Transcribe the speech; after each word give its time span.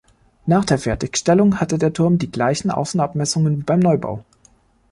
Nach 0.47 0.65
der 0.65 0.79
Fertigstellung 0.79 1.59
hatte 1.59 1.77
der 1.77 1.93
Turm 1.93 2.17
die 2.17 2.31
gleichen 2.31 2.71
Außenabmessungen 2.71 3.59
wie 3.59 3.63
beim 3.63 3.79
Neubau. 3.81 4.25